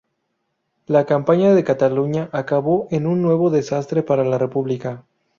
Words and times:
La 0.87 1.05
campaña 1.05 1.53
de 1.53 1.63
Cataluña 1.63 2.27
acabó 2.31 2.87
en 2.89 3.05
un 3.05 3.21
nuevo 3.21 3.51
desastre 3.51 4.01
para 4.01 4.23
la 4.23 4.39
República. 4.39 5.03